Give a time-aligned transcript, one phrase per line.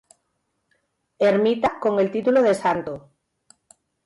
[1.19, 3.11] Ermita con el título del Santo".